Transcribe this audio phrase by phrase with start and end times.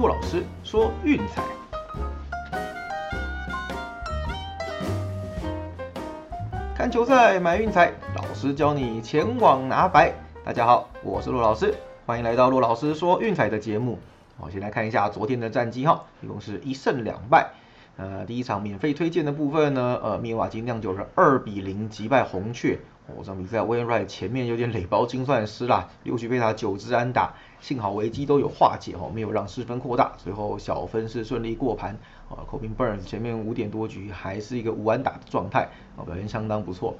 [0.00, 1.42] 陆老师说运彩。
[6.74, 10.14] 看球赛买运彩，老师教你前往拿白。
[10.42, 11.74] 大家好，我是陆老师，
[12.06, 13.98] 欢迎来到陆老师说运彩的节目。
[14.38, 17.50] 我，先来看一下昨天的战绩哈，一共是一胜两败。
[18.00, 22.78] 呃，第一场免费推荐的部分呢，呃，灭瓦金酿酒是二比零击败红雀。
[23.06, 31.94] 哦，这场比赛威恩瑞前面有点垒包精算师啦，六局被他九支安打，幸好危机都有化解哦，没有让失分扩大，最后小分是顺利过盘。
[32.30, 36.96] 啊 c o b i n Burns 前面五点多局还是一个无安打的状态，哦，表现相当不错。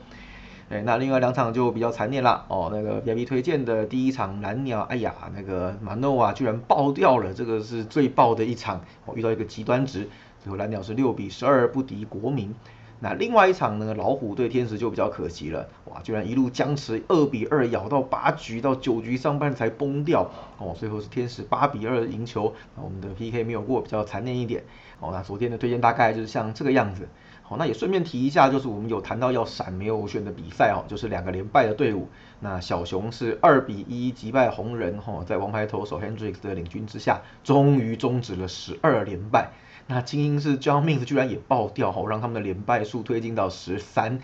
[0.68, 2.44] 哎，那另外两场就比较残念啦。
[2.48, 10.08] 哦，那个 VIP 推荐的第一场蓝鸟，哎呀，那个马诺啊居然爆掉了，这个是最爆的一场，哦，遇到一个极端值，
[10.42, 12.54] 最后蓝鸟是六比十二不敌国民。
[13.02, 24.64] 那另外一场呢，老虎对天使就比较可惜了，哇，居然一路僵持二比二咬到八局到九局上半才崩掉，哦，最后是天使八比二赢球，我们的 PK 没有过，比较残念一点，
[24.98, 27.08] 哦，那昨天的推荐大概就是像这个样子，
[27.42, 32.06] 好，那也顺便提一下，就是我们有谈到要闪没有选的比赛哦，就是两个连败的队伍，
[32.40, 39.48] 那小熊是二比一击败红人，哈，在王牌投手 Hendricks 的领军之下，终于终止了十二连败。
[39.90, 44.20] 那精英是 John Means 居然也爆掉哈，让他们的连败数推进到十三。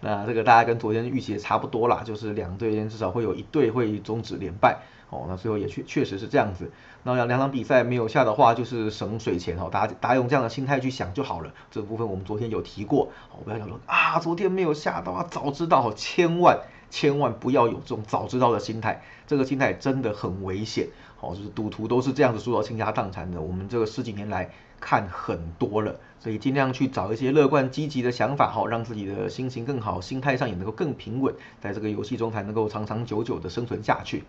[0.00, 4.78] 那这个大家跟昨天预期也差不多啦，就是两队间至少会有一队会终止连败。
[5.10, 6.70] 哦，那最后也确确实是这样子。
[7.02, 11.52] 那两两场比赛没有下的话，就是省水钱哦，大家大家用这样的心态去想就好了。
[11.72, 16.60] 这部分我们昨天有提过，哦，不要想说啊，昨天没有下到啊，早知道，千万
[16.90, 20.88] 千万不要有这种早知道的心态，这个心态真的很危险。
[21.20, 23.40] 哦，就是赌徒都是这样子输到倾家荡产的。
[23.40, 34.24] 我们这个十几年来看很多了，所以尽量去找一些乐观积极的想法，好让自己的心情更好，心态上也能够更平稳，在这个游戏中才能够长长久久的生存下去。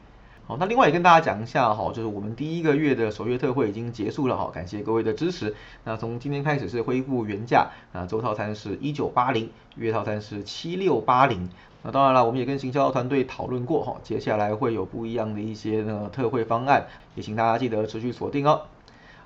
[0.48, 5.56] 好，那另外也跟大家讲一下哈，就是我们第一个月的首月特惠已经结束了哈，感谢各位的支持。
[5.86, 11.50] 那从今天开始是恢复原价，那周套餐是一九八零，月套餐是七六八零。
[11.84, 18.64] 那当然了，我们也跟行销团队讨论过哈，接下来会有不一样的一些呢特惠方案，也请大家记得持续锁定哦。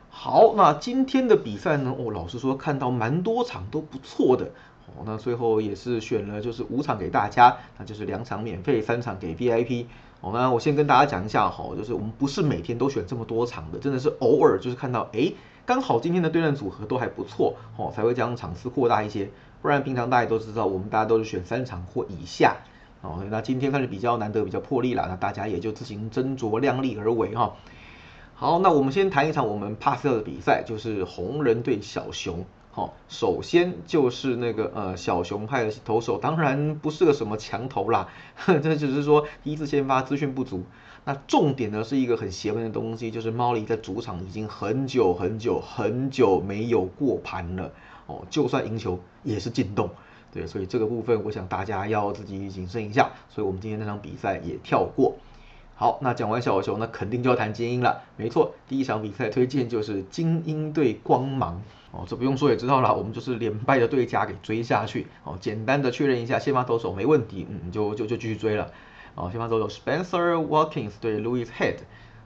[0.10, 4.52] 好，那今天的比赛呢，哦，老实说看到蛮多场都不错的
[4.86, 9.86] 哦，那最后也是选了就是五场给大家，那就是两场免费，三场给 VIP。
[10.22, 15.32] 哦，那我先跟大家讲一下哈，就是我们不是每天都选这么多场的，真的是偶尔就是看到哎，
[15.66, 19.30] 刚好今天的对战组合都还不错哦，才会将场次扩大一些。
[19.62, 22.58] 不然平常大家都知道，我们大家都是选三场或以下
[23.02, 23.24] 哦。
[23.32, 27.56] 那今天算是比较难得，比较破例了，那大家也就自行斟酌量力而为哈。
[28.36, 32.46] 好，那我们先谈一场我们 pass 掉的比赛，就是红人对小熊。
[32.76, 38.10] 好，首先就是那个呃小熊派的投手，当然不是个什么强投啦，
[38.46, 40.62] 这只是说第一次先发资讯不足。
[41.06, 47.72] 那重点呢是一个很邪门的东西，就是猫狸在主场已经很久很久很久没有过盘了。
[48.08, 49.90] 哦，就算赢球也是进洞，
[50.34, 53.12] 对，所以这个部分我想大家要自己谨慎一下。
[53.30, 55.16] 所以我们今天那场比赛也跳过。
[55.78, 58.02] 好，那讲完小熊，那肯定就要谈精英了。
[58.18, 61.62] 没错，第一场比赛推荐就是精英对光芒。
[61.98, 65.08] 哦，这不用说也知道了，我们就是连败的对家给追下去。
[65.24, 68.70] 哦，简单的确认一下，先发投手没问题，嗯，就就就继续追了。
[69.16, 71.78] 哦，先发投手 Spencer Watkins 对 Louis Head。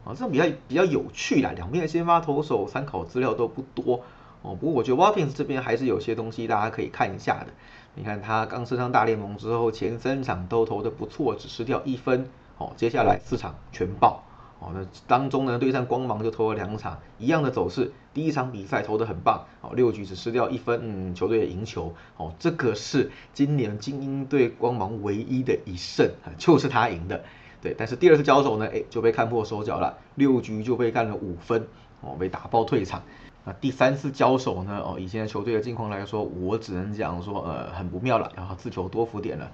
[0.06, 4.02] 哦，这种比较比较有趣啦，两边的先发投手参考资料都不多。
[4.42, 7.48] 哦，不过我觉得 Watkins 这边还是有些东西大家可以看一下的。
[7.94, 12.28] 你看他刚升上大联盟之后，前三场都投的不错，只失掉一分。
[12.58, 14.24] 哦，接下来四场全爆。
[14.60, 17.92] 哦，那当中呢对战光芒就投了两场，一样的走势。
[18.14, 21.94] 第一场比赛投的很棒，哦，六局只失掉一分，嗯，球队也赢球。
[22.18, 27.24] 哦，这个是今年精英队光芒唯一的一胜，就是他赢的。
[27.62, 31.68] 对，但是第二次交手呢，哎，就被看破手脚了，六局就被干了五分，
[32.02, 33.02] 哦，被打爆退场。
[33.46, 34.82] 那第三次交手呢？
[34.86, 39.50] 哦，以现在球队的境况来说，我只能讲说，呃，很不妙了，然后自求多福点了。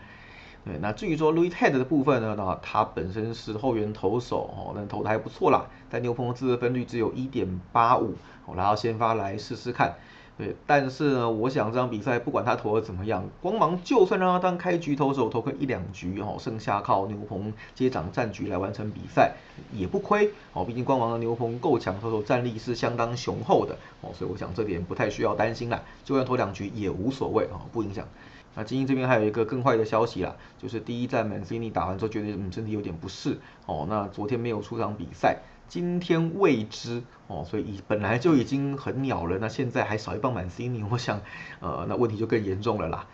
[0.66, 8.16] 对，那至于说 Louis Head 的部分呢，那他本身是后援投手哦，但投的还不错啦，在牛棚的自分率只有一点八五，
[8.48, 9.94] 我然后先发来试试看。
[10.38, 19.34] 对，但是呢，我想这场比赛不管他投的怎么样，光芒就算让他当开局投手投个一两局哦，剩下靠牛棚接掌战局来完成比赛
[19.72, 20.66] 也不亏哦。
[20.66, 25.82] 毕竟光芒的牛棚够强，投手战力是相当雄厚的哦，所以我想这点不太需要担心啦。
[26.04, 28.06] 就算投两局也无所谓哦，不影响。
[28.56, 35.40] 那精英这边还有一个更坏的消息啦，就是第一站满金尼打完之后觉得嗯身体有点不适哦，那昨天没有出场比赛。
[35.68, 41.22] 今天未知哦，所以本来就已经很鸟了，那现在还少一棒满 C 尼，我想，
[41.60, 43.08] 呃，那问题就更严重了啦。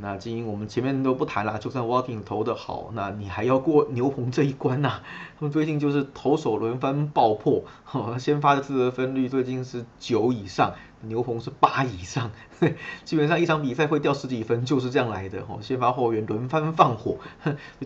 [0.00, 5.00] 那精英我们前面都不谈了，就算 Walking 投的好，那你还要过牛棚这一关呐。
[5.38, 7.64] 他们最近就是投手轮番爆破，
[8.18, 12.30] 先发的自责分率最近是九以上，牛棚是八以上，
[13.04, 15.40] 基本上一场比赛会掉十几分就是这样来的。
[15.48, 17.18] 哦，先发后援轮番放火，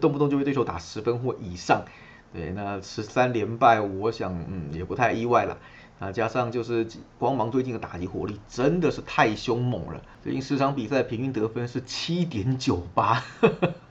[0.01, 1.85] 动不动就被对手打十分或以上。
[2.33, 5.57] 对，那十三连败，我想嗯也不太意外了。
[6.01, 6.87] 啊，加上就是
[7.19, 13.23] 光芒最近的打击火力真的是太凶猛了，最近十场比赛平均得分是七点九八。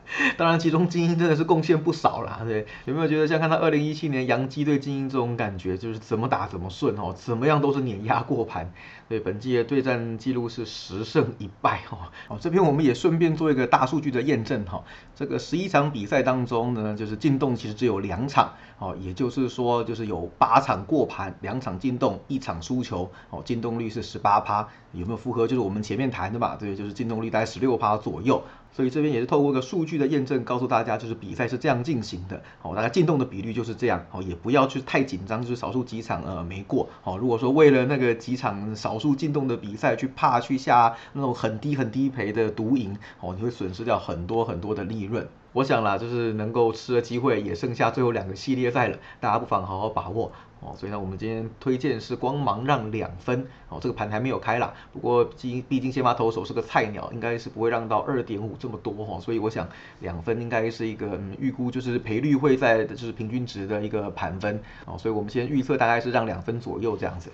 [0.37, 8.71] 当然，其中精英真的是贡献不少啦，对，有没有觉得像看到二零一七年洋基对精英这种感觉，就是怎么打怎么顺哦，怎么样都是碾压过盘。
[9.09, 12.11] 对，本季的对战记录是十胜一败哈。
[12.29, 14.83] 哦，这边我们也顺便做一个大数据的验证哈。
[15.15, 26.55] 这个十一场比赛当中呢，就是进洞其实只有两场哦，也就是说就是有八场过盘，两场进洞，一场输球哦，进洞率是十八趴，有没有符合就是我们前面谈的嘛？
[26.55, 28.43] 对，就是进洞率大概十六趴左右。
[28.75, 45.27] 所以这边也是透过一个数据的验证，告诉大家就是比赛是这样进行的，哦，大家进洞的比率就是这样，哦，也不要去太紧张，就是少数几场呃没过，哦，如果说为了那个几场少数进洞的比赛去怕去下那种很低很低赔的独赢，哦，你会损失掉很多很多的利润。
[45.51, 50.31] 我想啦，就是能够吃的机会也剩下最后两个系列赛了，大家不妨好好把握。
[50.63, 50.75] 哦。
[50.77, 54.73] 所以呢，我们今天推荐是光芒让两分哦，这个盘还没有开啦。
[54.91, 59.19] 不过毕毕竟先发投手是个菜鸟，应该是不会让到二点五这么多哈。
[59.19, 59.67] 所以我想
[59.99, 64.97] 两分应该是一个预估，就是赔率会在就是平均值的一个盘分哦。
[64.97, 67.29] 所以我们先预测大概是让两分左右这样子。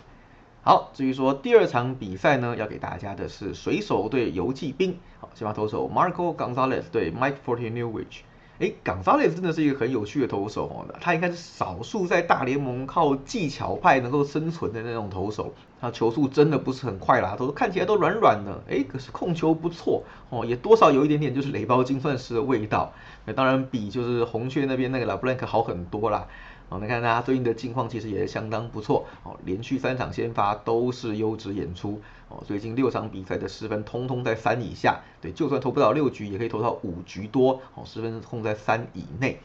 [0.62, 4.98] 好，至于说第二场比赛呢，要给大家的是水手对游骑兵。
[5.20, 8.22] 好，先发投手 Marco Gonzalez 对 Mike Fortinewich。
[8.60, 15.54] 哎，Gonzalez 真的是一个很有趣的投手哦，他应该是少数在大联盟靠技巧派能够生存的那种投手。
[15.80, 18.62] 他球速真的不是很快啦，都看起来都软软的。
[18.70, 22.92] 哎，可是控球不错哦，也多少有一点点就是雷包金钻石的味道。
[23.26, 26.28] 那当然比就是红雀那边那个 La Blanc 好很多啦。
[26.68, 39.40] 哦，你看他最近的近况其实也相当不错哦，连续三场先发都是优质演出哦，最近六场比赛的失分通通在三以下，对，就算投不到六局也可以投到五局多哦，失分控在三以内，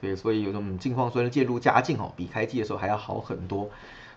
[0.00, 3.68] 对，所以有种近况虽然渐入佳境哦，比开季的时候还要好很多。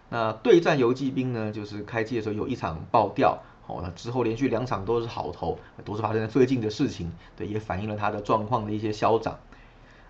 [0.09, 3.37] 那对战游击兵呢，就是开季的时候有一场爆掉
[3.67, 9.37] 哦，那之后连续两场都是好投，都是发生在最近的事情，对，也反映了他的状况的一些消长。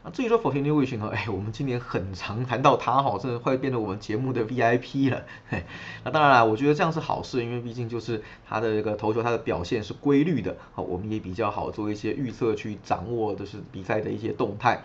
[0.03, 5.23] 那，至于说 Fortinewich 呢，哎，我们今年很常谈到他哈，真的快变成我们节目的 VIP 了。
[5.49, 5.63] 嘿，
[6.03, 14.83] 那当然啦，我觉得这样是好事，因为毕竟就是他的这个投球，他的表现是规律的，好，我们也比较好做一些预测，去掌握就是比赛的一些动态。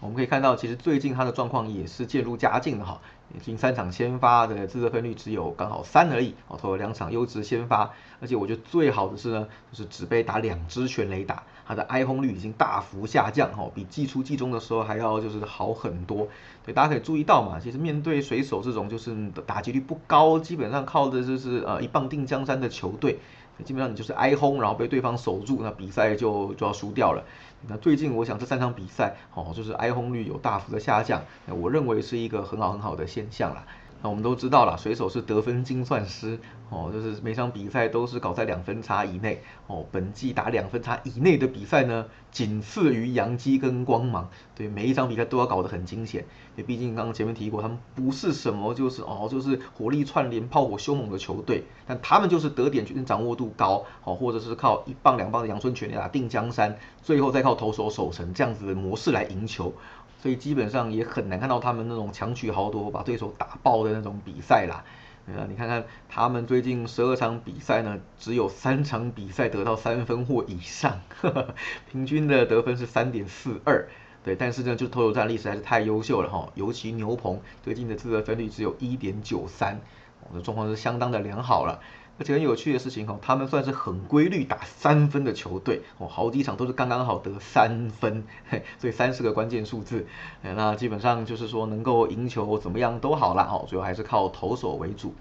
[0.00, 3.00] 我们可以看到，其实最近他的状况也是渐入佳境的哈。
[3.36, 7.90] 已经三场先发的自责分率只有刚好三而已，哦，投了两场优质先发，
[8.22, 16.26] 而且我觉得最好的是呢，就是只被打两支全垒打，他的挨轰率已经大幅下降，哈，比季初季中的时候还要就是好很多。
[16.64, 19.14] 对，大家可以注意到嘛，其实面对水手这种就是
[19.44, 23.18] 打击率不高，基本上靠的就是呃一棒定江山的球队。
[23.64, 27.24] 基本上你就是挨轰，然后被对方守住，那比赛就就要输掉了。
[27.66, 33.64] 那最近我想这三场比赛，哦，就是挨轰率有大幅的下降，我认为是一个很好很好的现象啦。
[34.00, 36.38] 那我们都知道了，水手是得分精算师，
[36.70, 46.24] 哦，就是每场比赛都是搞在两分差以内，哦，本季打两分差以内的比赛呢，仅次于洋基跟光芒，对，每一场比赛都要搞得很惊险，
[46.62, 59.72] 毕竟刚刚前面提过，他们不是什么就是哦，就是火力串联、炮火凶猛的球队，但他们就是得点权掌握度高，哦，或者是靠一棒两棒的阳春拳打定江山，最后再靠投手守城这样子的模式来赢球。
[60.20, 64.84] 所以基本上也很难看到他们那种强取豪夺、把对手打爆的那种比赛啦。
[65.28, 71.00] 啊，你看看他们最近十二场比赛呢，只有三场比赛得到三分或以上，
[71.92, 73.86] 平均的得分是三点四二。
[74.28, 79.80] 对，但是呢，就投球战力实在是太优秀了哈，尤其牛棚最近的自得分率只有一点九三，
[80.28, 81.80] 我的状况是相当的良好了。
[82.18, 90.06] 而且很有趣的事情哦，他们算是很规律打三分的球队哦，好几场都是刚刚好得三分，嘿所以三是个关键数字。
[90.42, 95.14] 那基本上就是说能够赢球怎么样都好啦哦，主要还是靠投手为主。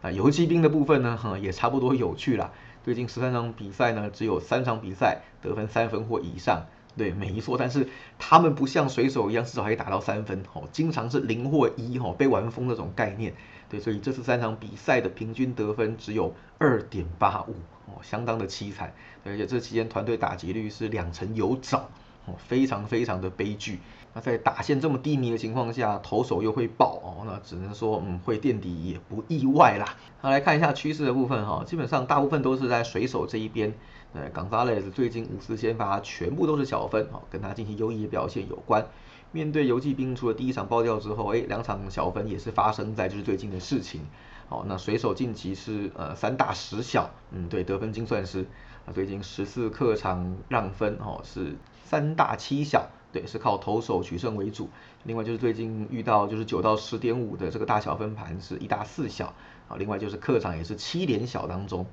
[0.00, 2.50] 啊，游击兵的部分呢，哈也差不多有趣啦。
[2.82, 6.64] 最近十三场比赛呢，只有三场比赛得分三分或以上。
[6.98, 7.88] 对，没错，但是
[8.18, 13.32] 他们不像水手一样至少可以打到三分哦，经常是零或一哦，被玩疯那种概念。
[13.70, 17.54] 对，所以这次三场比赛的平均得分只有二点八五
[17.86, 18.92] 哦，相当的凄惨。
[19.24, 21.88] 而且这期间团队打击率是两成有涨
[22.28, 23.80] 哦，非常非常的悲剧。
[24.14, 29.96] 那在打线这么低迷的情况下，投手又会爆哦，那只能说嗯会垫底也不意外啦。
[30.22, 33.72] 那来看一下趋势的部分哈，基本上大部分都是在水手这一边。
[34.14, 38.86] 呃，冈萨雷斯最近五次先发全部都是小分，哦，跟他进行优异的表现有关。
[39.32, 44.00] 面对游击兵，除了第一场爆掉之后，哎，两场小分也是发生在就是最近的事情。
[44.48, 48.46] 好，那水手近期是呃三大十小，嗯，对，得分精算师，
[48.86, 51.54] 啊，最近十四客场让分，哦，是
[51.88, 54.68] 三大七小，对，是靠投手取胜为主。
[55.04, 59.32] 另外就是最近遇到就是九到十点五的这个大小分盘是一大四小，
[59.68, 61.86] 啊，另外就是客场也是七连小当中。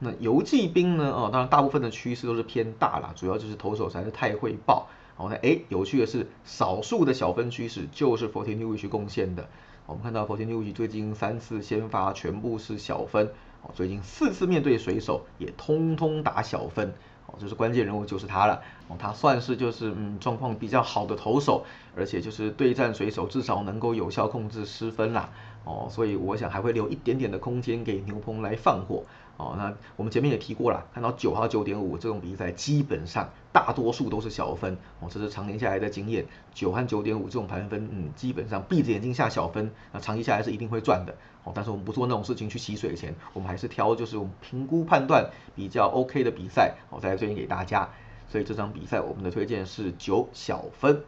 [0.00, 4.88] 那游击兵呢，哦，当然大部分的趋势都是偏大啦，主要就是投手实在是太会爆。
[5.14, 9.48] 好，那哎，有趣的是，少数的小分趋势就是 Forty New 去贡献的。
[9.86, 13.26] 我们看到 Forty New 最近三次先发全部是小分，
[13.62, 16.94] 哦，最近四次面对水手也通通打小分，
[17.38, 18.60] 就是关键人物就是他了。
[18.98, 21.64] 他算是就是嗯状况比较好的投手，
[21.96, 25.30] 而且就是对战水手至少能够有效控制失分啦。
[25.64, 29.04] 哦，所以我想还会留一点点的空间给牛棚来放火。
[29.38, 36.26] 哦，那我们前面也提过了，看到九号九点五这种比赛，基本上大多数都是小分，哦，这是常年下来的经验。
[36.52, 41.14] 九和九点五这种盘分，嗯，基本上闭着眼睛下小分，那长期下来是一定会赚的。
[41.44, 47.88] 哦，但是我们不做那种事情去洗水钱，我们还是挑就是我们评估判断比较 OK 的比赛，哦，再来推荐给大家。
[48.28, 51.04] 所以这场比赛我们的推荐是九小分。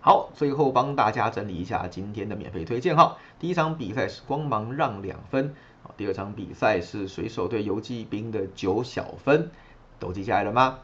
[0.00, 3.16] 好，最后帮大家整理一下今天的免费推荐哈。
[3.38, 5.54] 第一场比赛是光芒让两分。
[6.02, 9.50] 第二场比赛是水手队游击兵的九小分，
[10.00, 10.80] 都记下来了吗？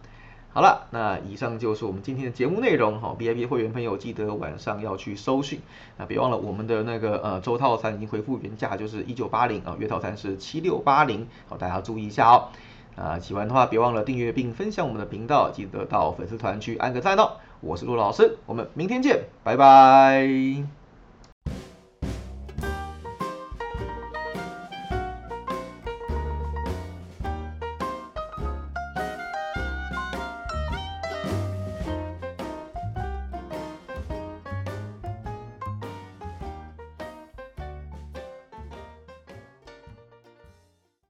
[0.53, 3.17] 好了，那以上就是我们今天的节目内容哈。
[3.19, 5.59] B I B 会员朋友记得晚上要去搜讯，
[5.97, 12.51] 那别忘了我们的那个呃周套餐已经恢复原价，就是一九八零啊，月套餐是七六八零，好大家注意一下哦。
[12.95, 17.39] 啊，喜欢的话别忘了订阅并分享我们的频道，记得到粉丝团去按个赞哦。
[17.61, 20.78] 我是陆老师，我们明天见，拜拜。